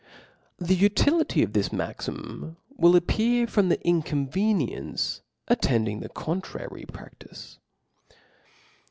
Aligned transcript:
H 0.59 0.71
E 0.71 0.73
utility 0.73 1.43
of 1.43 1.53
this 1.53 1.71
maxim 1.71 2.57
will 2.75 2.95
appear 2.95 3.45
from 3.45 3.69
the 3.69 3.79
inconveniency 3.85 5.21
attending 5.47 5.99
the 5.99 6.09
contrary 6.09 6.85
praftice. 6.87 7.59